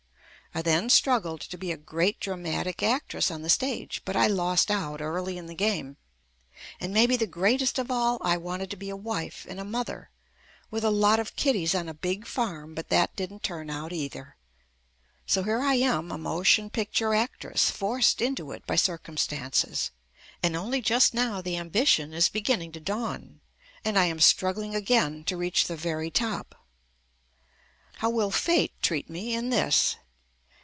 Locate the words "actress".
2.83-3.31, 17.15-17.69